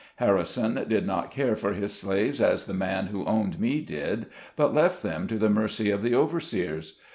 Harrison 0.15 0.83
did 0.87 1.05
not 1.05 1.29
care 1.29 1.55
for 1.55 1.73
his 1.73 1.93
slaves 1.93 2.41
as 2.41 2.65
the 2.65 2.73
man 2.73 3.05
who 3.05 3.23
owned 3.25 3.59
me 3.59 3.81
did, 3.81 4.25
but 4.55 4.73
left 4.73 5.03
them 5.03 5.27
to 5.27 5.37
the 5.37 5.47
mercy 5.47 5.91
of 5.91 6.01
the 6.01 6.15
overseers. 6.15 6.97